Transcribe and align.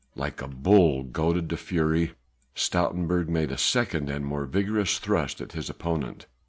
Like 0.15 0.41
a 0.41 0.47
bull 0.47 1.03
goaded 1.03 1.47
to 1.51 1.57
fury 1.57 2.13
Stoutenburg 2.55 3.27
made 3.29 3.51
a 3.51 3.55
second 3.59 4.09
and 4.09 4.25
more 4.25 4.47
vigorous 4.47 4.97
thrust 4.97 5.39
at 5.41 5.51
his 5.51 5.69
opponent. 5.69 6.25